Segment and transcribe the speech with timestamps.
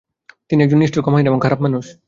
[0.49, 1.85] তিনি একজন নিষ্ঠুর, ক্ষমাহীন এবং খারাপ মানুষ।